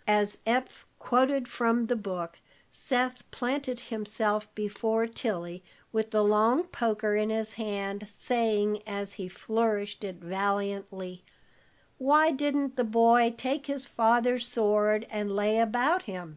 [0.22, 2.38] '"As Eph quoted from the book,
[2.70, 9.26] Seth planted himself before Tilly, with the long poker in his hand, saying, as he
[9.26, 11.24] flourished it valiantly:
[11.96, 16.36] "Why didn't the boy take his father's sword and lay about him?